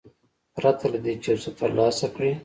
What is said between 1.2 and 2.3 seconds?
چې یو څه ترلاسه